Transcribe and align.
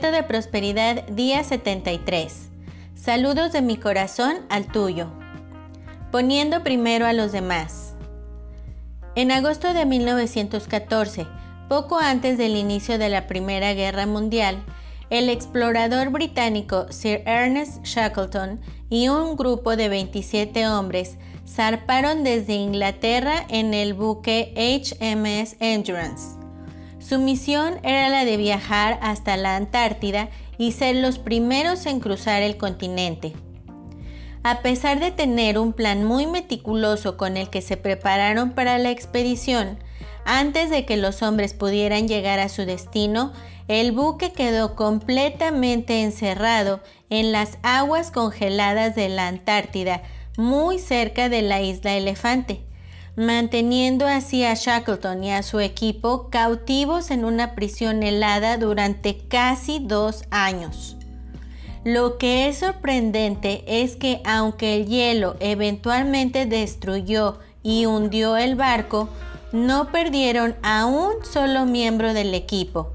De 0.00 0.22
Prosperidad 0.22 1.06
día 1.08 1.44
73. 1.44 2.48
Saludos 2.94 3.52
de 3.52 3.60
mi 3.60 3.76
corazón 3.76 4.36
al 4.48 4.66
tuyo. 4.66 5.08
Poniendo 6.10 6.62
primero 6.64 7.04
a 7.04 7.12
los 7.12 7.30
demás. 7.30 7.92
En 9.16 9.30
agosto 9.30 9.74
de 9.74 9.84
1914, 9.84 11.26
poco 11.68 11.98
antes 11.98 12.38
del 12.38 12.56
inicio 12.56 12.96
de 12.96 13.10
la 13.10 13.26
Primera 13.26 13.74
Guerra 13.74 14.06
Mundial, 14.06 14.64
el 15.10 15.28
explorador 15.28 16.08
británico 16.08 16.86
Sir 16.88 17.22
Ernest 17.26 17.84
Shackleton 17.84 18.62
y 18.88 19.08
un 19.08 19.36
grupo 19.36 19.76
de 19.76 19.90
27 19.90 20.68
hombres 20.68 21.18
zarparon 21.46 22.24
desde 22.24 22.54
Inglaterra 22.54 23.44
en 23.50 23.74
el 23.74 23.92
buque 23.92 24.54
HMS 24.56 25.56
Endurance. 25.60 26.41
Su 27.02 27.18
misión 27.18 27.80
era 27.82 28.08
la 28.08 28.24
de 28.24 28.36
viajar 28.36 28.98
hasta 29.02 29.36
la 29.36 29.56
Antártida 29.56 30.28
y 30.56 30.72
ser 30.72 30.96
los 30.96 31.18
primeros 31.18 31.84
en 31.86 31.98
cruzar 31.98 32.42
el 32.42 32.56
continente. 32.56 33.32
A 34.44 34.60
pesar 34.62 35.00
de 35.00 35.10
tener 35.10 35.58
un 35.58 35.72
plan 35.72 36.04
muy 36.04 36.26
meticuloso 36.26 37.16
con 37.16 37.36
el 37.36 37.50
que 37.50 37.60
se 37.60 37.76
prepararon 37.76 38.52
para 38.52 38.78
la 38.78 38.90
expedición, 38.90 39.78
antes 40.24 40.70
de 40.70 40.84
que 40.84 40.96
los 40.96 41.22
hombres 41.22 41.54
pudieran 41.54 42.06
llegar 42.06 42.38
a 42.38 42.48
su 42.48 42.64
destino, 42.64 43.32
el 43.66 43.90
buque 43.90 44.32
quedó 44.32 44.76
completamente 44.76 46.02
encerrado 46.02 46.80
en 47.10 47.32
las 47.32 47.58
aguas 47.62 48.12
congeladas 48.12 48.94
de 48.94 49.08
la 49.08 49.26
Antártida, 49.26 50.02
muy 50.36 50.78
cerca 50.78 51.28
de 51.28 51.42
la 51.42 51.62
isla 51.62 51.94
Elefante, 51.94 52.62
manteniendo 53.16 54.06
así 54.06 54.44
a 54.44 54.54
Shackleton 54.54 55.24
y 55.24 55.32
a 55.32 55.42
su 55.42 55.60
equipo 55.60 56.28
cautivos 56.30 57.10
en 57.10 57.24
una 57.24 57.54
prisión 57.54 58.02
helada 58.02 58.56
durante 58.56 59.18
casi 59.18 59.80
dos 59.80 60.24
años. 60.30 60.96
Lo 61.84 62.16
que 62.16 62.48
es 62.48 62.58
sorprendente 62.58 63.64
es 63.66 63.96
que 63.96 64.20
aunque 64.24 64.76
el 64.76 64.86
hielo 64.86 65.36
eventualmente 65.40 66.46
destruyó 66.46 67.40
y 67.62 67.86
hundió 67.86 68.36
el 68.36 68.54
barco, 68.54 69.08
no 69.52 69.90
perdieron 69.90 70.56
a 70.62 70.86
un 70.86 71.24
solo 71.24 71.66
miembro 71.66 72.14
del 72.14 72.34
equipo. 72.34 72.92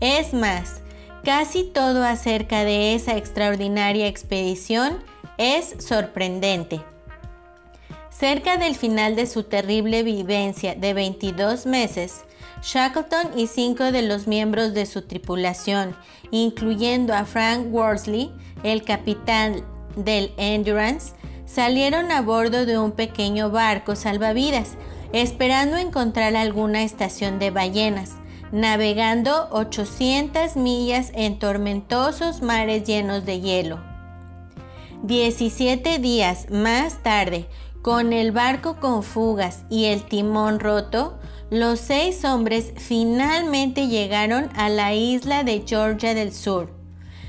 Es 0.00 0.32
más, 0.32 0.80
casi 1.24 1.64
todo 1.64 2.04
acerca 2.04 2.64
de 2.64 2.94
esa 2.94 3.16
extraordinaria 3.16 4.06
expedición 4.06 4.98
es 5.36 5.74
sorprendente. 5.84 6.80
Cerca 8.18 8.56
del 8.56 8.74
final 8.74 9.14
de 9.14 9.26
su 9.26 9.44
terrible 9.44 10.02
vivencia 10.02 10.74
de 10.74 10.92
22 10.92 11.66
meses, 11.66 12.24
Shackleton 12.64 13.38
y 13.38 13.46
cinco 13.46 13.92
de 13.92 14.02
los 14.02 14.26
miembros 14.26 14.74
de 14.74 14.86
su 14.86 15.02
tripulación, 15.02 15.94
incluyendo 16.32 17.14
a 17.14 17.24
Frank 17.24 17.72
Worsley, 17.72 18.32
el 18.64 18.82
capitán 18.82 19.62
del 19.94 20.32
Endurance, 20.36 21.12
salieron 21.46 22.10
a 22.10 22.20
bordo 22.20 22.66
de 22.66 22.76
un 22.76 22.90
pequeño 22.90 23.50
barco 23.50 23.94
salvavidas, 23.94 24.72
esperando 25.12 25.76
encontrar 25.76 26.34
alguna 26.34 26.82
estación 26.82 27.38
de 27.38 27.52
ballenas, 27.52 28.16
navegando 28.50 29.46
800 29.52 30.56
millas 30.56 31.12
en 31.14 31.38
tormentosos 31.38 32.42
mares 32.42 32.82
llenos 32.82 33.24
de 33.24 33.40
hielo. 33.40 33.80
17 35.04 36.00
días 36.00 36.50
más 36.50 37.04
tarde, 37.04 37.46
con 37.82 38.12
el 38.12 38.32
barco 38.32 38.80
con 38.80 39.02
fugas 39.02 39.64
y 39.70 39.86
el 39.86 40.02
timón 40.04 40.60
roto, 40.60 41.18
los 41.50 41.78
seis 41.80 42.24
hombres 42.24 42.72
finalmente 42.76 43.88
llegaron 43.88 44.50
a 44.54 44.68
la 44.68 44.94
isla 44.94 45.44
de 45.44 45.62
Georgia 45.66 46.14
del 46.14 46.32
Sur, 46.32 46.70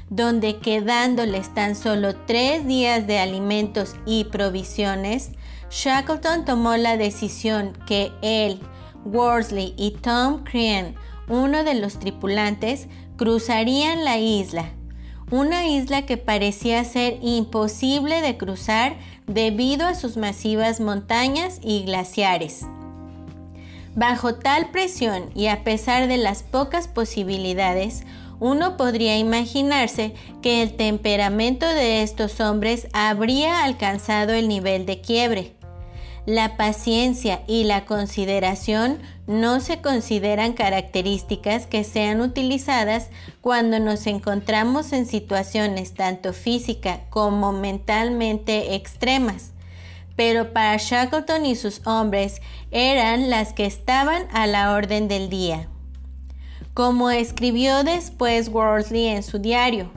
donde 0.09 0.57
quedándoles 0.57 1.53
tan 1.53 1.75
solo 1.75 2.15
tres 2.25 2.65
días 2.65 3.07
de 3.07 3.19
alimentos 3.19 3.95
y 4.05 4.25
provisiones, 4.25 5.31
Shackleton 5.69 6.45
tomó 6.45 6.75
la 6.77 6.97
decisión 6.97 7.77
que 7.85 8.11
él, 8.21 8.59
Worsley 9.05 9.73
y 9.77 9.91
Tom 9.91 10.43
Crean, 10.43 10.95
uno 11.27 11.63
de 11.63 11.75
los 11.75 11.99
tripulantes, 11.99 12.87
cruzarían 13.17 14.03
la 14.03 14.17
isla 14.17 14.73
una 15.31 15.67
isla 15.67 16.05
que 16.05 16.17
parecía 16.17 16.83
ser 16.83 17.19
imposible 17.21 18.21
de 18.21 18.37
cruzar 18.37 18.95
debido 19.27 19.85
a 19.85 19.95
sus 19.95 20.17
masivas 20.17 20.79
montañas 20.79 21.59
y 21.63 21.83
glaciares. 21.83 22.65
Bajo 23.95 24.35
tal 24.35 24.71
presión 24.71 25.29
y 25.35 25.47
a 25.47 25.63
pesar 25.63 26.07
de 26.07 26.17
las 26.17 26.43
pocas 26.43 26.87
posibilidades, 26.87 28.03
uno 28.39 28.77
podría 28.77 29.17
imaginarse 29.17 30.13
que 30.41 30.61
el 30.61 30.75
temperamento 30.75 31.67
de 31.67 32.01
estos 32.03 32.39
hombres 32.39 32.87
habría 32.93 33.63
alcanzado 33.63 34.33
el 34.33 34.47
nivel 34.47 34.85
de 34.85 35.01
quiebre. 35.01 35.58
La 36.25 36.57
paciencia 36.57 37.41
y 37.47 37.63
la 37.63 37.85
consideración 37.85 38.99
no 39.25 39.59
se 39.61 39.81
consideran 39.81 40.53
características 40.53 41.65
que 41.65 41.83
sean 41.83 42.21
utilizadas 42.21 43.09
cuando 43.41 43.79
nos 43.79 44.05
encontramos 44.05 44.91
en 44.91 45.05
situaciones 45.05 45.93
tanto 45.93 46.33
física 46.33 47.01
como 47.09 47.51
mentalmente 47.51 48.75
extremas. 48.75 49.51
Pero 50.15 50.51
para 50.51 50.77
Shackleton 50.77 51.45
y 51.45 51.55
sus 51.55 51.85
hombres 51.87 52.41
eran 52.71 53.29
las 53.29 53.53
que 53.53 53.65
estaban 53.65 54.27
a 54.33 54.47
la 54.47 54.73
orden 54.73 55.07
del 55.07 55.29
día. 55.29 55.69
Como 56.73 57.09
escribió 57.09 57.83
después 57.83 58.49
Worsley 58.49 59.07
en 59.07 59.23
su 59.23 59.39
diario, 59.39 59.91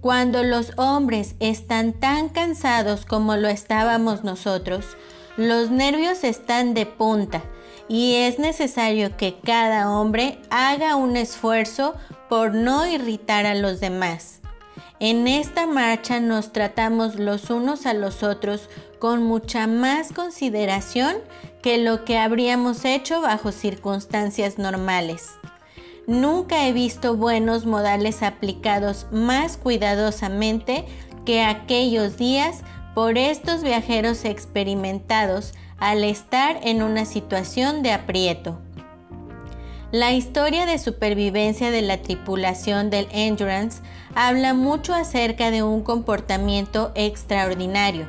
cuando 0.00 0.42
los 0.44 0.72
hombres 0.78 1.34
están 1.40 1.92
tan 1.92 2.28
cansados 2.28 3.04
como 3.04 3.36
lo 3.36 3.48
estábamos 3.48 4.24
nosotros, 4.24 4.96
los 5.38 5.70
nervios 5.70 6.24
están 6.24 6.74
de 6.74 6.84
punta 6.84 7.42
y 7.88 8.16
es 8.16 8.40
necesario 8.40 9.16
que 9.16 9.38
cada 9.38 9.88
hombre 9.88 10.40
haga 10.50 10.96
un 10.96 11.16
esfuerzo 11.16 11.94
por 12.28 12.54
no 12.54 12.86
irritar 12.86 13.46
a 13.46 13.54
los 13.54 13.78
demás. 13.78 14.40
En 14.98 15.28
esta 15.28 15.68
marcha 15.68 16.18
nos 16.18 16.52
tratamos 16.52 17.14
los 17.14 17.50
unos 17.50 17.86
a 17.86 17.94
los 17.94 18.24
otros 18.24 18.68
con 18.98 19.22
mucha 19.22 19.68
más 19.68 20.12
consideración 20.12 21.18
que 21.62 21.78
lo 21.78 22.04
que 22.04 22.18
habríamos 22.18 22.84
hecho 22.84 23.20
bajo 23.20 23.52
circunstancias 23.52 24.58
normales. 24.58 25.30
Nunca 26.08 26.66
he 26.66 26.72
visto 26.72 27.16
buenos 27.16 27.64
modales 27.64 28.24
aplicados 28.24 29.06
más 29.12 29.56
cuidadosamente 29.56 30.84
que 31.24 31.42
aquellos 31.42 32.16
días 32.16 32.64
por 32.98 33.16
estos 33.16 33.62
viajeros 33.62 34.24
experimentados 34.24 35.54
al 35.78 36.02
estar 36.02 36.58
en 36.64 36.82
una 36.82 37.04
situación 37.04 37.84
de 37.84 37.92
aprieto. 37.92 38.58
La 39.92 40.14
historia 40.14 40.66
de 40.66 40.80
supervivencia 40.80 41.70
de 41.70 41.82
la 41.82 42.02
tripulación 42.02 42.90
del 42.90 43.06
Endurance 43.12 43.82
habla 44.16 44.52
mucho 44.52 44.94
acerca 44.94 45.52
de 45.52 45.62
un 45.62 45.84
comportamiento 45.84 46.90
extraordinario, 46.96 48.08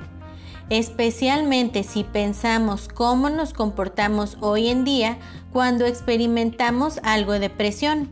especialmente 0.71 1.83
si 1.83 2.03
pensamos 2.03 2.87
cómo 2.87 3.29
nos 3.29 3.53
comportamos 3.53 4.37
hoy 4.41 4.69
en 4.69 4.85
día 4.85 5.19
cuando 5.53 5.85
experimentamos 5.85 6.99
algo 7.03 7.33
de 7.33 7.51
presión. 7.51 8.09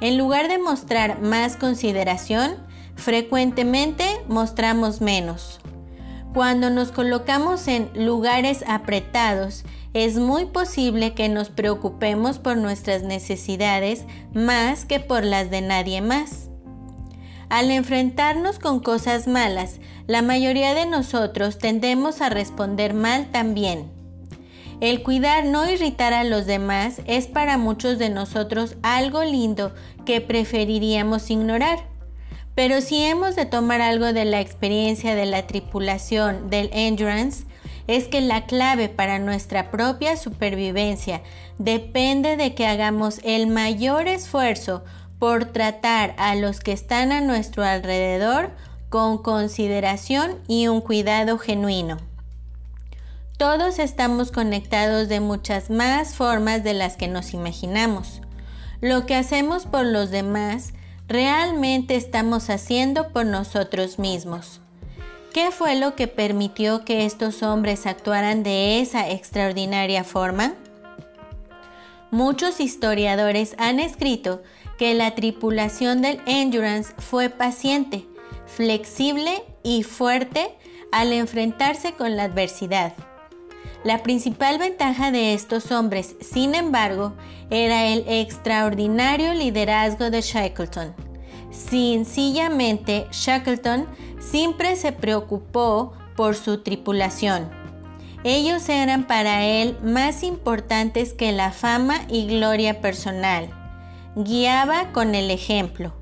En 0.00 0.18
lugar 0.18 0.48
de 0.48 0.58
mostrar 0.58 1.22
más 1.22 1.54
consideración, 1.54 2.56
frecuentemente 2.96 4.04
mostramos 4.26 5.00
menos. 5.00 5.60
Cuando 6.36 6.68
nos 6.68 6.92
colocamos 6.92 7.66
en 7.66 7.88
lugares 7.94 8.62
apretados, 8.68 9.64
es 9.94 10.18
muy 10.18 10.44
posible 10.44 11.14
que 11.14 11.30
nos 11.30 11.48
preocupemos 11.48 12.38
por 12.38 12.58
nuestras 12.58 13.02
necesidades 13.02 14.04
más 14.34 14.84
que 14.84 15.00
por 15.00 15.24
las 15.24 15.50
de 15.50 15.62
nadie 15.62 16.02
más. 16.02 16.50
Al 17.48 17.70
enfrentarnos 17.70 18.58
con 18.58 18.80
cosas 18.80 19.26
malas, 19.26 19.80
la 20.06 20.20
mayoría 20.20 20.74
de 20.74 20.84
nosotros 20.84 21.56
tendemos 21.56 22.20
a 22.20 22.28
responder 22.28 22.92
mal 22.92 23.30
también. 23.32 23.90
El 24.82 25.02
cuidar 25.02 25.46
no 25.46 25.66
irritar 25.66 26.12
a 26.12 26.22
los 26.22 26.44
demás 26.44 27.00
es 27.06 27.28
para 27.28 27.56
muchos 27.56 27.98
de 27.98 28.10
nosotros 28.10 28.76
algo 28.82 29.24
lindo 29.24 29.72
que 30.04 30.20
preferiríamos 30.20 31.30
ignorar. 31.30 31.95
Pero 32.56 32.80
si 32.80 33.04
hemos 33.04 33.36
de 33.36 33.44
tomar 33.44 33.82
algo 33.82 34.14
de 34.14 34.24
la 34.24 34.40
experiencia 34.40 35.14
de 35.14 35.26
la 35.26 35.46
tripulación 35.46 36.48
del 36.48 36.70
Endurance, 36.72 37.44
es 37.86 38.08
que 38.08 38.22
la 38.22 38.46
clave 38.46 38.88
para 38.88 39.18
nuestra 39.18 39.70
propia 39.70 40.16
supervivencia 40.16 41.22
depende 41.58 42.38
de 42.38 42.54
que 42.54 42.66
hagamos 42.66 43.20
el 43.24 43.46
mayor 43.46 44.08
esfuerzo 44.08 44.82
por 45.18 45.44
tratar 45.44 46.14
a 46.16 46.34
los 46.34 46.60
que 46.60 46.72
están 46.72 47.12
a 47.12 47.20
nuestro 47.20 47.62
alrededor 47.62 48.50
con 48.88 49.18
consideración 49.18 50.38
y 50.48 50.68
un 50.68 50.80
cuidado 50.80 51.38
genuino. 51.38 51.98
Todos 53.36 53.78
estamos 53.78 54.32
conectados 54.32 55.08
de 55.08 55.20
muchas 55.20 55.68
más 55.68 56.14
formas 56.14 56.64
de 56.64 56.72
las 56.72 56.96
que 56.96 57.06
nos 57.06 57.34
imaginamos. 57.34 58.22
Lo 58.80 59.04
que 59.04 59.14
hacemos 59.14 59.66
por 59.66 59.84
los 59.84 60.10
demás 60.10 60.72
realmente 61.08 61.96
estamos 61.96 62.50
haciendo 62.50 63.12
por 63.12 63.26
nosotros 63.26 63.98
mismos? 63.98 64.60
¿Qué 65.32 65.50
fue 65.50 65.78
lo 65.78 65.94
que 65.94 66.08
permitió 66.08 66.84
que 66.84 67.04
estos 67.04 67.42
hombres 67.42 67.86
actuaran 67.86 68.42
de 68.42 68.80
esa 68.80 69.10
extraordinaria 69.10 70.02
forma? 70.02 70.54
Muchos 72.10 72.60
historiadores 72.60 73.54
han 73.58 73.78
escrito 73.78 74.42
que 74.78 74.94
la 74.94 75.14
tripulación 75.14 76.02
del 76.02 76.20
Endurance 76.26 76.94
fue 76.98 77.28
paciente, 77.28 78.06
flexible 78.46 79.42
y 79.62 79.82
fuerte 79.82 80.54
al 80.92 81.12
enfrentarse 81.12 81.92
con 81.92 82.16
la 82.16 82.24
adversidad. 82.24 82.94
La 83.86 84.02
principal 84.02 84.58
ventaja 84.58 85.12
de 85.12 85.32
estos 85.32 85.70
hombres, 85.70 86.16
sin 86.20 86.56
embargo, 86.56 87.12
era 87.50 87.86
el 87.86 88.02
extraordinario 88.08 89.32
liderazgo 89.32 90.10
de 90.10 90.22
Shackleton. 90.22 90.92
Sencillamente, 91.52 93.06
Shackleton 93.12 93.86
siempre 94.18 94.74
se 94.74 94.90
preocupó 94.90 95.92
por 96.16 96.34
su 96.34 96.64
tripulación. 96.64 97.48
Ellos 98.24 98.68
eran 98.68 99.06
para 99.06 99.44
él 99.44 99.78
más 99.84 100.24
importantes 100.24 101.12
que 101.12 101.30
la 101.30 101.52
fama 101.52 102.00
y 102.08 102.26
gloria 102.26 102.80
personal. 102.80 103.50
Guiaba 104.16 104.90
con 104.90 105.14
el 105.14 105.30
ejemplo. 105.30 105.94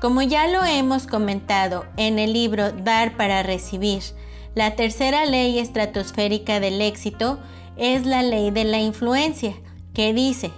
Como 0.00 0.20
ya 0.20 0.48
lo 0.48 0.64
hemos 0.64 1.06
comentado 1.06 1.84
en 1.96 2.18
el 2.18 2.32
libro 2.32 2.72
Dar 2.72 3.16
para 3.16 3.44
Recibir, 3.44 4.02
la 4.54 4.76
tercera 4.76 5.24
ley 5.24 5.58
estratosférica 5.58 6.60
del 6.60 6.80
éxito 6.80 7.38
es 7.76 8.06
la 8.06 8.22
ley 8.22 8.50
de 8.50 8.64
la 8.64 8.80
influencia, 8.80 9.54
que 9.94 10.12
dice, 10.12 10.50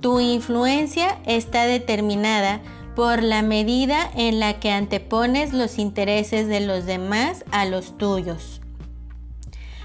tu 0.00 0.20
influencia 0.20 1.18
está 1.26 1.66
determinada 1.66 2.60
por 2.96 3.22
la 3.22 3.42
medida 3.42 4.10
en 4.16 4.40
la 4.40 4.58
que 4.58 4.72
antepones 4.72 5.52
los 5.52 5.78
intereses 5.78 6.48
de 6.48 6.60
los 6.60 6.84
demás 6.84 7.44
a 7.52 7.64
los 7.64 7.96
tuyos. 7.96 8.60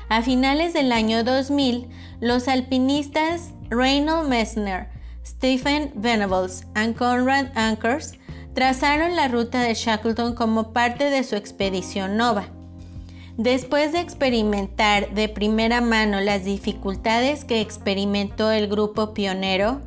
A 0.10 0.22
finales 0.22 0.74
del 0.74 0.92
año 0.92 1.24
2000, 1.24 1.90
los 2.20 2.48
alpinistas 2.48 3.52
Reynold 3.70 4.30
Messner, 4.30 4.90
Stephen 5.26 5.92
Venables 5.96 6.68
y 6.76 6.94
Conrad 6.94 7.48
Ankers 7.56 8.14
trazaron 8.54 9.16
la 9.16 9.28
ruta 9.28 9.62
de 9.62 9.74
Shackleton 9.74 10.36
como 10.36 10.74
parte 10.74 11.10
de 11.10 11.24
su 11.24 11.36
expedición 11.36 12.18
Nova. 12.18 12.48
Después 13.38 13.92
de 13.92 14.00
experimentar 14.00 15.16
de 15.16 15.28
primera 15.28 15.82
mano 15.82 16.22
las 16.22 16.44
dificultades 16.44 17.46
que 17.46 17.62
experimentó 17.62 18.52
el 18.52 18.68
grupo 18.68 19.16
pionero, 19.16 19.82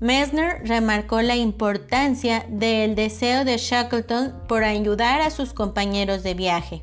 Messner 0.00 0.62
remarcó 0.64 1.20
la 1.20 1.36
importancia 1.36 2.46
del 2.48 2.94
deseo 2.94 3.44
de 3.44 3.58
Shackleton 3.58 4.34
por 4.48 4.64
ayudar 4.64 5.20
a 5.20 5.30
sus 5.30 5.52
compañeros 5.52 6.22
de 6.22 6.32
viaje. 6.32 6.82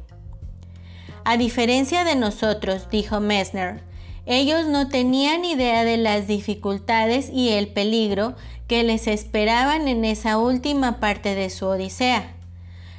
A 1.25 1.37
diferencia 1.37 2.03
de 2.03 2.15
nosotros, 2.15 2.89
dijo 2.91 3.19
Messner, 3.19 3.81
ellos 4.25 4.67
no 4.67 4.89
tenían 4.89 5.45
idea 5.45 5.83
de 5.83 5.97
las 5.97 6.27
dificultades 6.27 7.29
y 7.31 7.49
el 7.49 7.69
peligro 7.69 8.35
que 8.67 8.83
les 8.83 9.07
esperaban 9.07 9.87
en 9.87 10.05
esa 10.05 10.37
última 10.37 10.99
parte 10.99 11.33
de 11.33 11.49
su 11.49 11.65
odisea. 11.65 12.35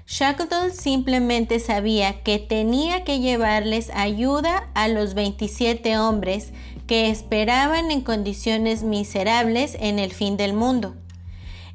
Shackleton 0.06 0.72
simplemente 0.72 1.58
sabía 1.60 2.22
que 2.22 2.38
tenía 2.38 3.04
que 3.04 3.20
llevarles 3.20 3.90
ayuda 3.94 4.68
a 4.74 4.88
los 4.88 5.14
27 5.14 5.96
hombres 5.98 6.52
que 6.86 7.08
esperaban 7.08 7.90
en 7.90 8.02
condiciones 8.02 8.82
miserables 8.82 9.76
en 9.80 9.98
el 9.98 10.12
fin 10.12 10.36
del 10.36 10.52
mundo. 10.52 10.94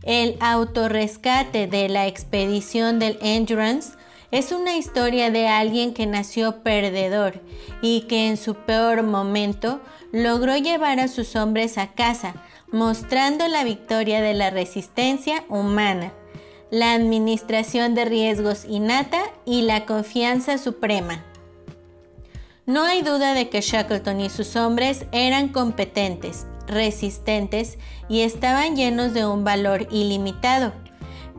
El 0.04 0.38
autorrescate 0.40 1.68
de 1.68 1.90
la 1.90 2.08
expedición 2.08 3.00
del 3.00 3.18
Endurance 3.22 3.94
es 4.32 4.52
una 4.52 4.78
historia 4.78 5.32
de 5.32 5.48
alguien 5.48 5.94
que 5.94 6.06
nació 6.06 6.62
perdedor 6.62 7.42
y 7.82 8.02
que 8.02 8.28
en 8.28 8.38
su 8.38 8.54
peor 8.54 9.02
momento 9.02 9.82
logró 10.12 10.56
llevar 10.56 11.00
a 11.00 11.08
sus 11.08 11.36
hombres 11.36 11.80
a 11.80 11.94
casa, 11.94 12.36
mostrando 12.72 13.48
la 13.48 13.64
victoria 13.64 14.22
de 14.22 14.36
la 14.36 14.52
resistencia 14.52 15.44
humana, 15.50 16.14
la 16.72 16.94
administración 16.94 17.96
de 17.96 18.06
riesgos 18.06 18.66
innata 18.66 19.22
y 19.46 19.64
la 19.64 19.86
confianza 19.86 20.58
suprema. 20.58 21.24
No 22.66 22.84
hay 22.84 23.02
duda 23.02 23.34
de 23.34 23.50
que 23.50 23.62
Shackleton 23.62 24.22
y 24.22 24.30
sus 24.30 24.56
hombres 24.56 25.06
eran 25.12 25.48
competentes, 25.48 26.46
resistentes 26.68 27.80
y 28.08 28.22
estaban 28.22 28.76
llenos 28.76 29.14
de 29.14 29.26
un 29.26 29.44
valor 29.44 29.88
ilimitado. 29.90 30.74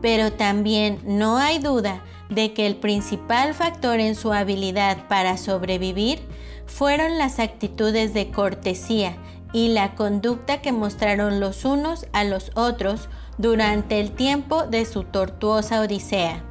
Pero 0.01 0.33
también 0.33 0.99
no 1.05 1.37
hay 1.37 1.59
duda 1.59 2.03
de 2.29 2.53
que 2.53 2.67
el 2.67 2.75
principal 2.75 3.53
factor 3.53 3.99
en 3.99 4.15
su 4.15 4.33
habilidad 4.33 5.07
para 5.07 5.37
sobrevivir 5.37 6.19
fueron 6.65 7.17
las 7.17 7.39
actitudes 7.39 8.13
de 8.13 8.31
cortesía 8.31 9.15
y 9.53 9.69
la 9.69 9.95
conducta 9.95 10.61
que 10.61 10.71
mostraron 10.71 11.39
los 11.39 11.63
unos 11.63 12.07
a 12.13 12.23
los 12.23 12.51
otros 12.55 13.07
durante 13.41 13.99
el 13.99 14.11
tiempo 14.11 14.63
de 14.63 14.85
su 14.85 15.03
tortuosa 15.03 15.81
odisea. 15.81 16.43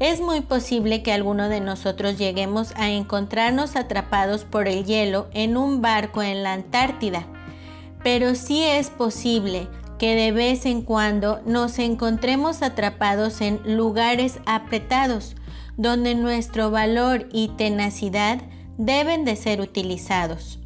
Es 0.00 0.20
muy 0.20 0.40
posible 0.40 1.02
que 1.02 1.12
alguno 1.12 1.48
de 1.48 1.60
nosotros 1.60 2.18
lleguemos 2.18 2.72
a 2.76 2.90
encontrarnos 2.90 3.76
atrapados 3.76 4.44
por 4.44 4.66
el 4.66 4.84
hielo 4.84 5.28
en 5.32 5.56
un 5.56 5.80
barco 5.80 6.22
en 6.22 6.42
la 6.42 6.54
Antártida, 6.54 7.26
pero 8.02 8.34
sí 8.34 8.64
es 8.64 8.90
posible 8.90 9.68
que 9.98 10.16
de 10.16 10.32
vez 10.32 10.66
en 10.66 10.82
cuando 10.82 11.40
nos 11.46 11.78
encontremos 11.78 12.62
atrapados 12.62 13.40
en 13.40 13.60
lugares 13.76 14.40
apretados, 14.46 15.36
donde 15.76 16.16
nuestro 16.16 16.70
valor 16.70 17.28
y 17.32 17.48
tenacidad 17.50 18.40
deben 18.78 19.24
de 19.24 19.36
ser 19.36 19.60
utilizados. 19.60 20.58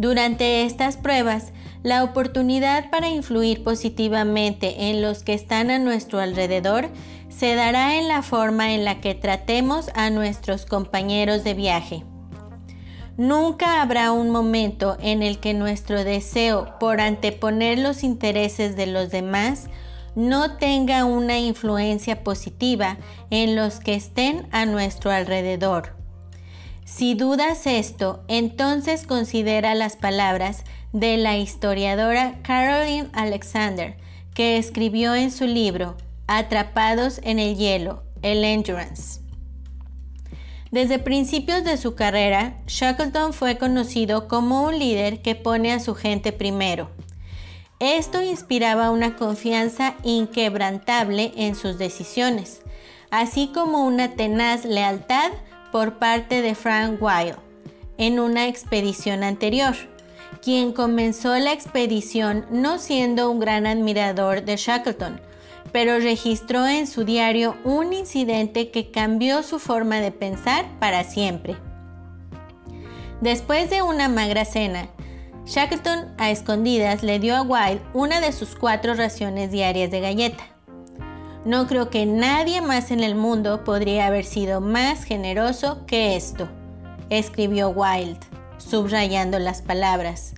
Durante 0.00 0.64
estas 0.64 0.96
pruebas, 0.96 1.52
la 1.82 2.04
oportunidad 2.04 2.88
para 2.88 3.10
influir 3.10 3.62
positivamente 3.62 4.88
en 4.88 5.02
los 5.02 5.22
que 5.22 5.34
están 5.34 5.70
a 5.70 5.78
nuestro 5.78 6.20
alrededor 6.20 6.88
se 7.28 7.54
dará 7.54 7.98
en 7.98 8.08
la 8.08 8.22
forma 8.22 8.72
en 8.72 8.86
la 8.86 9.02
que 9.02 9.14
tratemos 9.14 9.90
a 9.92 10.08
nuestros 10.08 10.64
compañeros 10.64 11.44
de 11.44 11.52
viaje. 11.52 12.02
Nunca 13.18 13.82
habrá 13.82 14.10
un 14.12 14.30
momento 14.30 14.96
en 15.02 15.22
el 15.22 15.38
que 15.38 15.52
nuestro 15.52 16.02
deseo 16.02 16.78
por 16.80 17.02
anteponer 17.02 17.78
los 17.78 18.02
intereses 18.02 18.76
de 18.76 18.86
los 18.86 19.10
demás 19.10 19.68
no 20.14 20.56
tenga 20.56 21.04
una 21.04 21.38
influencia 21.38 22.24
positiva 22.24 22.96
en 23.28 23.54
los 23.54 23.80
que 23.80 23.96
estén 23.96 24.48
a 24.50 24.64
nuestro 24.64 25.10
alrededor. 25.10 25.99
Si 26.92 27.14
dudas 27.14 27.68
esto, 27.68 28.24
entonces 28.26 29.06
considera 29.06 29.76
las 29.76 29.94
palabras 29.94 30.64
de 30.92 31.18
la 31.18 31.38
historiadora 31.38 32.40
Caroline 32.42 33.08
Alexander, 33.12 33.96
que 34.34 34.58
escribió 34.58 35.14
en 35.14 35.30
su 35.30 35.46
libro 35.46 35.96
Atrapados 36.26 37.20
en 37.22 37.38
el 37.38 37.56
hielo, 37.56 38.02
el 38.22 38.44
Endurance. 38.44 39.20
Desde 40.72 40.98
principios 40.98 41.62
de 41.62 41.76
su 41.76 41.94
carrera, 41.94 42.56
Shackleton 42.66 43.34
fue 43.34 43.56
conocido 43.56 44.26
como 44.26 44.64
un 44.64 44.76
líder 44.76 45.22
que 45.22 45.36
pone 45.36 45.72
a 45.72 45.78
su 45.78 45.94
gente 45.94 46.32
primero. 46.32 46.90
Esto 47.78 48.20
inspiraba 48.20 48.90
una 48.90 49.14
confianza 49.14 49.94
inquebrantable 50.02 51.32
en 51.36 51.54
sus 51.54 51.78
decisiones, 51.78 52.62
así 53.12 53.52
como 53.54 53.86
una 53.86 54.16
tenaz 54.16 54.64
lealtad 54.64 55.30
por 55.70 55.98
parte 55.98 56.42
de 56.42 56.54
Frank 56.54 57.00
Weil 57.00 57.36
en 57.98 58.18
una 58.18 58.48
expedición 58.48 59.22
anterior, 59.22 59.74
quien 60.42 60.72
comenzó 60.72 61.36
la 61.38 61.52
expedición 61.52 62.46
no 62.50 62.78
siendo 62.78 63.30
un 63.30 63.40
gran 63.40 63.66
admirador 63.66 64.42
de 64.44 64.56
Shackleton, 64.56 65.20
pero 65.72 65.98
registró 65.98 66.66
en 66.66 66.86
su 66.86 67.04
diario 67.04 67.56
un 67.64 67.92
incidente 67.92 68.70
que 68.70 68.90
cambió 68.90 69.42
su 69.42 69.58
forma 69.58 70.00
de 70.00 70.12
pensar 70.12 70.66
para 70.78 71.04
siempre. 71.04 71.56
Después 73.20 73.68
de 73.68 73.82
una 73.82 74.08
magra 74.08 74.44
cena, 74.44 74.88
Shackleton 75.44 76.14
a 76.16 76.30
escondidas 76.30 77.02
le 77.02 77.18
dio 77.18 77.36
a 77.36 77.42
Wilde 77.42 77.82
una 77.92 78.20
de 78.20 78.32
sus 78.32 78.54
cuatro 78.54 78.94
raciones 78.94 79.50
diarias 79.50 79.90
de 79.90 80.00
galleta. 80.00 80.44
No 81.44 81.66
creo 81.66 81.90
que 81.90 82.06
nadie 82.06 82.60
más 82.60 82.90
en 82.90 83.02
el 83.02 83.14
mundo 83.14 83.64
podría 83.64 84.06
haber 84.06 84.24
sido 84.24 84.60
más 84.60 85.04
generoso 85.04 85.86
que 85.86 86.16
esto, 86.16 86.48
escribió 87.08 87.70
Wilde, 87.70 88.20
subrayando 88.58 89.38
las 89.38 89.62
palabras. 89.62 90.34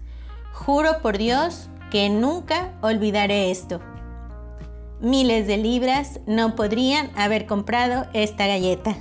Juro 0.52 1.02
por 1.02 1.18
Dios 1.18 1.68
que 1.90 2.08
nunca 2.08 2.72
olvidaré 2.80 3.50
esto 3.50 3.80
miles 5.02 5.48
de 5.48 5.56
libras 5.56 6.20
no 6.26 6.54
podrían 6.54 7.10
haber 7.16 7.46
comprado 7.46 8.06
esta 8.14 8.46
galleta. 8.46 8.96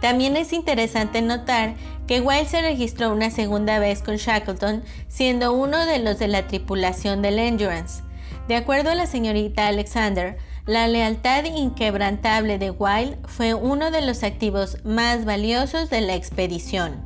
También 0.00 0.36
es 0.36 0.52
interesante 0.52 1.22
notar 1.22 1.74
que 2.06 2.20
Wilde 2.20 2.46
se 2.46 2.60
registró 2.60 3.12
una 3.12 3.30
segunda 3.30 3.78
vez 3.78 4.02
con 4.02 4.16
Shackleton, 4.16 4.84
siendo 5.08 5.52
uno 5.52 5.84
de 5.84 5.98
los 5.98 6.18
de 6.18 6.28
la 6.28 6.46
tripulación 6.46 7.20
del 7.20 7.38
Endurance. 7.38 8.02
De 8.48 8.54
acuerdo 8.54 8.90
a 8.90 8.94
la 8.94 9.06
señorita 9.06 9.66
Alexander, 9.66 10.36
la 10.66 10.86
lealtad 10.86 11.44
inquebrantable 11.44 12.58
de 12.58 12.70
Wilde 12.70 13.18
fue 13.24 13.54
uno 13.54 13.90
de 13.90 14.02
los 14.02 14.22
activos 14.22 14.78
más 14.84 15.24
valiosos 15.24 15.90
de 15.90 16.00
la 16.00 16.14
expedición. 16.14 17.04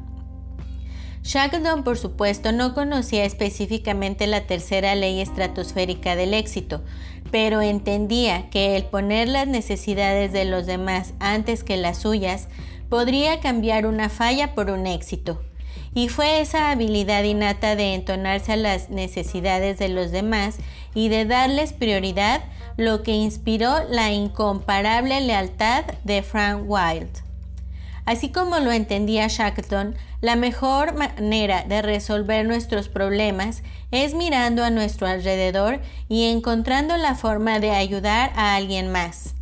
Shackleton, 1.23 1.85
por 1.85 1.99
supuesto, 1.99 2.52
no 2.52 2.75
conocía 2.75 3.25
específicamente 3.25 4.26
la 4.26 4.47
tercera 4.47 4.94
ley 4.94 5.20
estratosférica 5.20 6.16
del 6.16 6.32
éxito, 6.32 6.82
pero 7.30 7.61
entendía 7.61 8.49
que 8.50 8.76
el 8.76 8.85
poner 8.85 9.28
las 9.28 9.47
necesidades 9.47 10.32
de 10.32 10.47
los 10.47 10.66
demás 10.66 11.12
antes 11.20 11.64
que 11.64 11.76
las 11.76 11.99
suyas 11.99 12.49
podría 12.88 13.40
cambiar 13.40 13.87
una 13.87 14.09
falla 14.09 14.54
por 14.54 14.70
un 14.70 14.87
éxito. 14.87 15.40
Y 15.95 16.09
fue 16.09 16.41
esa 16.41 16.71
habilidad 16.71 17.25
innata 17.25 17.77
de 17.77 17.95
entonarse 17.95 18.53
a 18.53 18.57
las 18.57 18.91
necesidades 18.91 19.79
de 19.79 19.89
los 19.89 20.12
demás 20.12 20.57
y 20.95 21.09
de 21.09 21.25
darles 21.25 21.73
prioridad 21.73 22.43
lo 22.77 23.03
que 23.03 23.12
inspiró 23.12 23.85
la 23.89 24.12
incomparable 24.12 25.21
lealtad 25.21 25.85
de 26.05 26.23
Frank 26.23 26.62
Wilde. 26.67 27.21
Así 28.05 28.31
como 28.31 28.59
lo 28.59 28.73
entendía 28.73 29.29
Shackleton, 29.29 29.95
la 30.21 30.37
mejor 30.37 30.95
manera 30.95 31.65
de 31.65 31.83
resolver 31.83 32.47
nuestros 32.47 32.89
problemas 32.89 33.62
es 33.91 34.15
mirando 34.15 34.65
a 34.65 34.71
nuestro 34.71 35.07
alrededor 35.07 35.81
y 36.09 36.25
encontrando 36.25 36.97
la 36.97 37.15
forma 37.15 37.59
de 37.59 37.71
ayudar 37.71 38.33
a 38.37 38.55
alguien 38.55 38.91
más. 38.91 39.35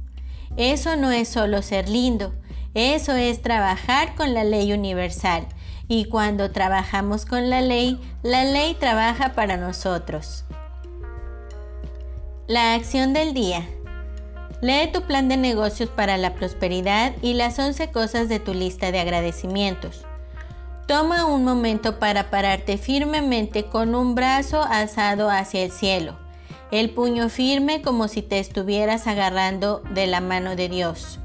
Eso 0.56 0.96
no 0.96 1.10
es 1.10 1.28
solo 1.28 1.62
ser 1.62 1.88
lindo, 1.88 2.34
eso 2.74 3.16
es 3.16 3.42
trabajar 3.42 4.14
con 4.14 4.34
la 4.34 4.44
ley 4.44 4.72
universal. 4.72 5.46
Y 5.88 6.04
cuando 6.04 6.50
trabajamos 6.50 7.24
con 7.24 7.48
la 7.48 7.62
ley, 7.62 7.98
la 8.22 8.44
ley 8.44 8.74
trabaja 8.74 9.32
para 9.32 9.56
nosotros. 9.56 10.44
La 12.46 12.74
acción 12.74 13.14
del 13.14 13.32
día. 13.32 13.66
Lee 14.60 14.90
tu 14.92 15.02
plan 15.02 15.28
de 15.28 15.36
negocios 15.36 15.88
para 15.88 16.18
la 16.18 16.34
prosperidad 16.34 17.14
y 17.22 17.34
las 17.34 17.58
11 17.58 17.90
cosas 17.90 18.28
de 18.28 18.40
tu 18.40 18.54
lista 18.54 18.90
de 18.92 18.98
agradecimientos. 18.98 20.04
Toma 20.86 21.26
un 21.26 21.44
momento 21.44 21.98
para 21.98 22.30
pararte 22.30 22.76
firmemente 22.76 23.64
con 23.66 23.94
un 23.94 24.14
brazo 24.14 24.62
alzado 24.62 25.30
hacia 25.30 25.62
el 25.62 25.70
cielo, 25.70 26.18
el 26.70 26.90
puño 26.90 27.28
firme 27.28 27.82
como 27.82 28.08
si 28.08 28.20
te 28.22 28.38
estuvieras 28.38 29.06
agarrando 29.06 29.82
de 29.94 30.06
la 30.06 30.20
mano 30.20 30.56
de 30.56 30.68
Dios. 30.68 31.20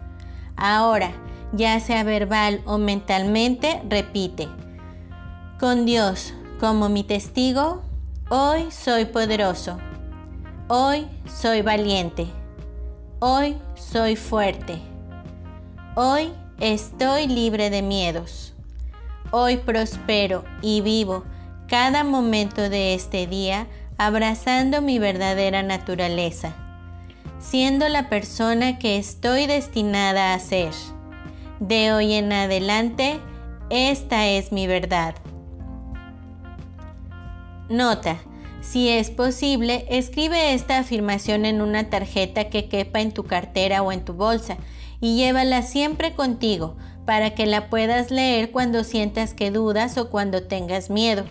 Ahora, 0.55 1.11
ya 1.53 1.79
sea 1.79 2.03
verbal 2.03 2.61
o 2.65 2.77
mentalmente, 2.77 3.81
repite, 3.87 4.49
con 5.59 5.85
Dios 5.85 6.33
como 6.59 6.89
mi 6.89 7.03
testigo, 7.03 7.81
hoy 8.29 8.69
soy 8.71 9.05
poderoso. 9.05 9.77
Hoy 10.67 11.07
soy 11.25 11.61
valiente. 11.61 12.25
Hoy 13.19 13.57
soy 13.75 14.15
fuerte. 14.15 14.79
Hoy 15.95 16.31
estoy 16.59 17.27
libre 17.27 17.69
de 17.69 17.81
miedos. 17.81 18.53
Hoy 19.31 19.57
prospero 19.57 20.43
y 20.61 20.81
vivo 20.81 21.23
cada 21.67 22.03
momento 22.03 22.69
de 22.69 22.93
este 22.93 23.27
día 23.27 23.67
abrazando 23.97 24.81
mi 24.81 24.99
verdadera 24.99 25.63
naturaleza, 25.63 26.53
siendo 27.39 27.87
la 27.89 28.09
persona 28.09 28.79
que 28.79 28.97
estoy 28.97 29.45
destinada 29.45 30.33
a 30.33 30.39
ser. 30.39 30.73
De 31.59 31.93
hoy 31.93 32.13
en 32.13 32.33
adelante, 32.33 33.19
esta 33.69 34.27
es 34.27 34.51
mi 34.51 34.67
verdad. 34.67 35.15
Nota. 37.69 38.17
Si 38.61 38.87
es 38.87 39.09
posible, 39.09 39.85
escribe 39.89 40.53
esta 40.53 40.77
afirmación 40.77 41.45
en 41.45 41.61
una 41.61 41.89
tarjeta 41.89 42.45
que 42.45 42.69
quepa 42.69 43.01
en 43.01 43.11
tu 43.11 43.25
cartera 43.25 43.81
o 43.81 43.91
en 43.91 44.05
tu 44.05 44.13
bolsa 44.13 44.57
y 45.01 45.17
llévala 45.17 45.63
siempre 45.63 46.13
contigo 46.13 46.77
para 47.05 47.35
que 47.35 47.45
la 47.45 47.69
puedas 47.69 48.09
leer 48.09 48.51
cuando 48.51 48.85
sientas 48.85 49.33
que 49.33 49.51
dudas 49.51 49.97
o 49.97 50.09
cuando 50.09 50.43
tengas 50.43 50.89
miedo. 50.89 51.25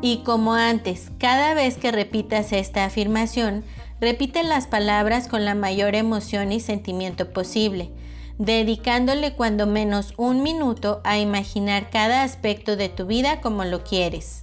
Y 0.00 0.18
como 0.18 0.54
antes, 0.54 1.10
cada 1.18 1.52
vez 1.54 1.76
que 1.76 1.92
repitas 1.92 2.52
esta 2.52 2.84
afirmación, 2.84 3.62
repite 4.00 4.42
las 4.42 4.66
palabras 4.66 5.28
con 5.28 5.44
la 5.44 5.54
mayor 5.54 5.94
emoción 5.94 6.50
y 6.52 6.60
sentimiento 6.60 7.30
posible, 7.32 7.90
dedicándole 8.38 9.34
cuando 9.34 9.66
menos 9.66 10.14
un 10.16 10.42
minuto 10.42 11.00
a 11.04 11.18
imaginar 11.18 11.90
cada 11.90 12.22
aspecto 12.22 12.76
de 12.76 12.88
tu 12.88 13.06
vida 13.06 13.40
como 13.40 13.64
lo 13.64 13.82
quieres. 13.82 14.42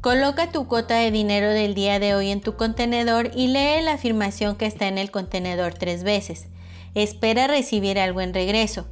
Coloca 0.00 0.50
tu 0.50 0.66
cuota 0.66 0.94
de 0.94 1.10
dinero 1.10 1.50
del 1.50 1.74
día 1.74 1.98
de 1.98 2.14
hoy 2.14 2.30
en 2.30 2.40
tu 2.40 2.56
contenedor 2.56 3.32
y 3.34 3.48
lee 3.48 3.82
la 3.82 3.92
afirmación 3.94 4.56
que 4.56 4.66
está 4.66 4.88
en 4.88 4.96
el 4.96 5.10
contenedor 5.10 5.74
tres 5.74 6.04
veces. 6.04 6.46
Espera 6.94 7.48
recibir 7.48 7.98
algo 7.98 8.20
en 8.20 8.32
regreso. 8.32 8.86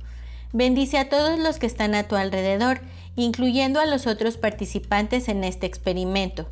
Bendice 0.53 0.99
a 0.99 1.09
todos 1.09 1.39
los 1.39 1.59
que 1.59 1.67
están 1.67 1.95
a 1.95 2.09
tu 2.09 2.17
alrededor, 2.17 2.81
incluyendo 3.17 3.81
a 3.81 3.87
los 3.87 4.07
otros 4.07 4.37
participantes 4.37 5.29
en 5.29 5.45
este 5.45 5.67
experimento. 5.67 6.47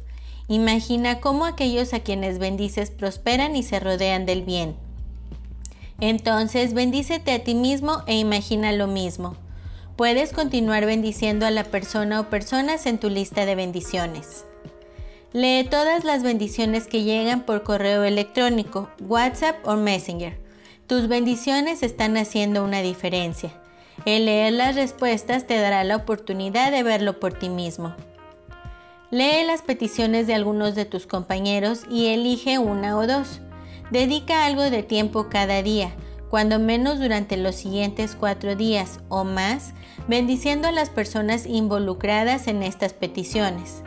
Imagina 0.48 1.20
cómo 1.20 1.44
aquellos 1.44 1.92
a 1.92 2.00
quienes 2.00 2.38
bendices 2.38 2.90
prosperan 2.90 3.56
y 3.56 3.62
se 3.62 3.80
rodean 3.80 4.26
del 4.26 4.42
bien. 4.42 4.85
Entonces 6.00 6.74
bendícete 6.74 7.32
a 7.32 7.42
ti 7.42 7.54
mismo 7.54 8.02
e 8.06 8.18
imagina 8.18 8.72
lo 8.72 8.86
mismo. 8.86 9.36
Puedes 9.96 10.32
continuar 10.32 10.84
bendiciendo 10.84 11.46
a 11.46 11.50
la 11.50 11.64
persona 11.64 12.20
o 12.20 12.28
personas 12.28 12.84
en 12.84 12.98
tu 12.98 13.08
lista 13.08 13.46
de 13.46 13.54
bendiciones. 13.54 14.44
Lee 15.32 15.66
todas 15.70 16.04
las 16.04 16.22
bendiciones 16.22 16.86
que 16.86 17.02
llegan 17.02 17.42
por 17.42 17.62
correo 17.62 18.04
electrónico, 18.04 18.90
WhatsApp 19.00 19.56
o 19.66 19.76
Messenger. 19.76 20.38
Tus 20.86 21.08
bendiciones 21.08 21.82
están 21.82 22.16
haciendo 22.16 22.62
una 22.62 22.82
diferencia. 22.82 23.50
El 24.04 24.26
leer 24.26 24.52
las 24.52 24.76
respuestas 24.76 25.46
te 25.46 25.58
dará 25.58 25.82
la 25.84 25.96
oportunidad 25.96 26.70
de 26.70 26.82
verlo 26.82 27.18
por 27.18 27.32
ti 27.32 27.48
mismo. 27.48 27.94
Lee 29.10 29.44
las 29.46 29.62
peticiones 29.62 30.26
de 30.26 30.34
algunos 30.34 30.74
de 30.74 30.84
tus 30.84 31.06
compañeros 31.06 31.82
y 31.90 32.06
elige 32.08 32.58
una 32.58 32.98
o 32.98 33.06
dos. 33.06 33.40
Dedica 33.90 34.44
algo 34.44 34.62
de 34.62 34.82
tiempo 34.82 35.28
cada 35.28 35.62
día 35.62 35.94
cuando 36.30 36.58
menos 36.58 36.98
durante 36.98 37.36
los 37.36 37.54
siguientes 37.54 38.16
cuatro 38.18 38.56
días 38.56 39.00
o 39.08 39.24
más, 39.24 39.72
bendiciendo 40.08 40.68
a 40.68 40.72
las 40.72 40.90
personas 40.90 41.46
involucradas 41.46 42.48
en 42.48 42.62
estas 42.62 42.92
peticiones. 42.92 43.82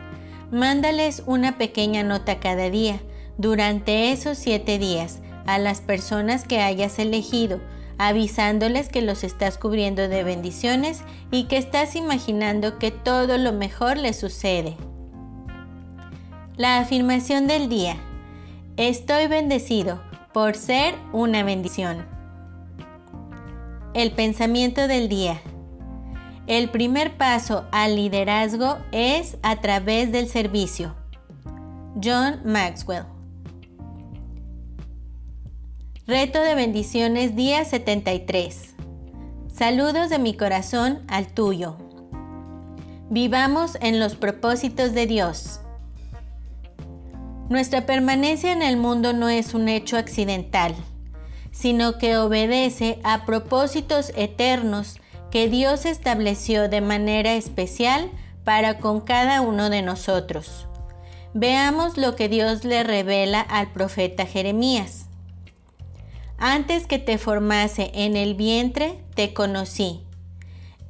Mándales 0.50 1.22
una 1.26 1.58
pequeña 1.58 2.02
nota 2.02 2.40
cada 2.40 2.70
día, 2.70 3.00
durante 3.36 4.10
esos 4.10 4.38
siete 4.38 4.78
días, 4.78 5.20
a 5.46 5.58
las 5.58 5.80
personas 5.80 6.44
que 6.44 6.60
hayas 6.60 6.98
elegido, 6.98 7.60
avisándoles 7.98 8.88
que 8.88 9.02
los 9.02 9.24
estás 9.24 9.58
cubriendo 9.58 10.08
de 10.08 10.24
bendiciones 10.24 11.02
y 11.30 11.44
que 11.44 11.58
estás 11.58 11.94
imaginando 11.96 12.78
que 12.78 12.90
todo 12.90 13.36
lo 13.38 13.52
mejor 13.52 13.98
les 13.98 14.18
sucede. 14.18 14.76
La 16.56 16.78
afirmación 16.78 17.46
del 17.46 17.68
día. 17.68 17.96
Estoy 18.80 19.26
bendecido 19.26 20.00
por 20.32 20.56
ser 20.56 20.94
una 21.12 21.42
bendición. 21.42 22.06
El 23.92 24.12
pensamiento 24.12 24.88
del 24.88 25.10
día. 25.10 25.38
El 26.46 26.70
primer 26.70 27.18
paso 27.18 27.66
al 27.72 27.96
liderazgo 27.96 28.78
es 28.90 29.36
a 29.42 29.60
través 29.60 30.12
del 30.12 30.28
servicio. 30.28 30.94
John 32.02 32.40
Maxwell. 32.46 33.04
Reto 36.06 36.40
de 36.40 36.54
bendiciones 36.54 37.36
día 37.36 37.66
73. 37.66 38.76
Saludos 39.52 40.08
de 40.08 40.18
mi 40.18 40.34
corazón 40.34 41.00
al 41.06 41.26
tuyo. 41.26 41.76
Vivamos 43.10 43.76
en 43.82 44.00
los 44.00 44.14
propósitos 44.14 44.94
de 44.94 45.06
Dios. 45.06 45.60
Nuestra 47.50 47.84
permanencia 47.84 48.52
en 48.52 48.62
el 48.62 48.78
mundo 48.78 49.12
no 49.12 49.28
es 49.28 49.52
un 49.52 49.68
hecho 49.68 49.98
accidental 49.98 50.74
sino 51.52 51.98
que 51.98 52.16
obedece 52.16 52.98
a 53.02 53.24
propósitos 53.26 54.12
eternos 54.16 54.96
que 55.30 55.48
Dios 55.48 55.84
estableció 55.84 56.68
de 56.68 56.80
manera 56.80 57.34
especial 57.34 58.10
para 58.44 58.78
con 58.78 59.00
cada 59.00 59.40
uno 59.40 59.70
de 59.70 59.82
nosotros. 59.82 60.66
Veamos 61.34 61.96
lo 61.96 62.16
que 62.16 62.28
Dios 62.28 62.64
le 62.64 62.82
revela 62.82 63.40
al 63.40 63.72
profeta 63.72 64.26
Jeremías. 64.26 65.06
Antes 66.38 66.86
que 66.86 66.98
te 66.98 67.18
formase 67.18 67.90
en 67.94 68.16
el 68.16 68.34
vientre, 68.34 68.98
te 69.14 69.34
conocí, 69.34 70.00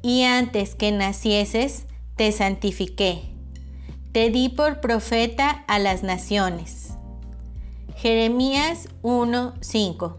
y 0.00 0.22
antes 0.22 0.74
que 0.74 0.92
nacieses, 0.92 1.86
te 2.16 2.32
santifiqué. 2.32 3.29
Te 4.12 4.28
di 4.30 4.48
por 4.48 4.80
profeta 4.80 5.64
a 5.68 5.78
las 5.78 6.02
naciones. 6.02 6.94
Jeremías 7.94 8.88
1:5 9.02 10.16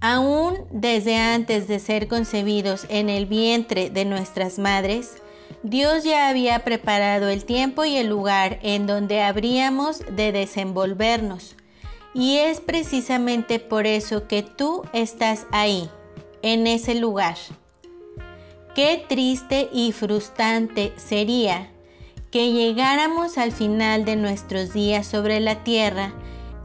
Aún 0.00 0.54
desde 0.70 1.16
antes 1.16 1.66
de 1.66 1.80
ser 1.80 2.06
concebidos 2.06 2.86
en 2.90 3.08
el 3.08 3.26
vientre 3.26 3.90
de 3.90 4.04
nuestras 4.04 4.60
madres, 4.60 5.16
Dios 5.64 6.04
ya 6.04 6.28
había 6.28 6.62
preparado 6.62 7.28
el 7.28 7.44
tiempo 7.44 7.84
y 7.84 7.96
el 7.96 8.06
lugar 8.06 8.60
en 8.62 8.86
donde 8.86 9.20
habríamos 9.20 10.04
de 10.08 10.30
desenvolvernos. 10.30 11.56
Y 12.14 12.36
es 12.36 12.60
precisamente 12.60 13.58
por 13.58 13.84
eso 13.88 14.28
que 14.28 14.44
tú 14.44 14.84
estás 14.92 15.48
ahí, 15.50 15.90
en 16.42 16.68
ese 16.68 16.94
lugar. 16.94 17.36
Qué 18.76 19.04
triste 19.08 19.68
y 19.72 19.90
frustrante 19.90 20.92
sería 20.96 21.72
que 22.30 22.52
llegáramos 22.52 23.38
al 23.38 23.52
final 23.52 24.04
de 24.04 24.16
nuestros 24.16 24.72
días 24.72 25.06
sobre 25.06 25.40
la 25.40 25.64
tierra 25.64 26.12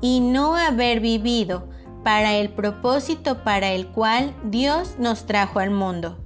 y 0.02 0.20
no 0.20 0.56
haber 0.56 1.00
vivido 1.00 1.68
para 2.04 2.36
el 2.36 2.50
propósito 2.50 3.44
para 3.44 3.72
el 3.72 3.88
cual 3.88 4.34
Dios 4.44 4.96
nos 5.00 5.26
trajo 5.26 5.60
al 5.60 5.72
mundo. 5.72 6.18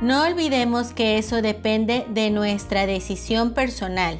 No 0.00 0.24
olvidemos 0.24 0.92
que 0.92 1.18
eso 1.18 1.42
depende 1.42 2.06
de 2.10 2.30
nuestra 2.30 2.86
decisión 2.86 3.54
personal. 3.54 4.18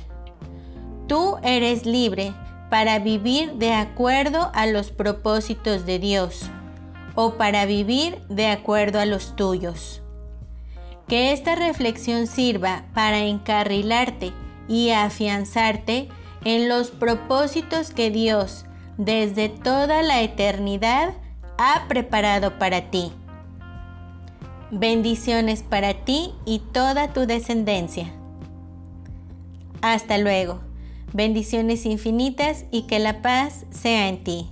Tú 1.07 1.37
eres 1.43 1.87
libre 1.87 2.33
para 2.71 2.99
vivir 2.99 3.53
de 3.55 3.73
acuerdo 3.73 4.51
a 4.55 4.67
los 4.67 4.91
propósitos 4.91 5.87
de 5.87 5.99
Dios 5.99 6.51
o 7.15 7.35
para 7.35 7.65
vivir 7.67 8.19
de 8.29 8.49
acuerdo 8.49 8.99
a 8.99 9.07
los 9.07 9.37
tuyos. 9.37 10.03
Que 11.09 11.33
esta 11.33 11.55
reflexión 11.55 12.27
sirva 12.27 12.85
para 12.95 13.21
encarrilarte 13.21 14.33
y 14.69 14.91
afianzarte 14.91 16.09
en 16.45 16.69
los 16.69 16.91
propósitos 16.91 17.91
que 17.91 18.11
Dios 18.11 18.67
desde 18.99 19.49
toda 19.49 20.03
la 20.03 20.23
eternidad 20.23 21.15
ha 21.59 21.87
preparado 21.89 22.59
para 22.59 22.91
ti. 22.91 23.13
Bendiciones 24.71 25.63
para 25.63 25.95
ti 26.05 26.33
y 26.45 26.59
toda 26.59 27.13
tu 27.13 27.27
descendencia. 27.27 28.13
Hasta 29.81 30.19
luego. 30.19 30.61
Bendiciones 31.13 31.87
infinitas 31.87 32.65
y 32.71 32.83
que 32.83 32.99
la 32.99 33.23
paz 33.23 33.65
sea 33.71 34.09
en 34.09 34.25
ti. 34.25 34.51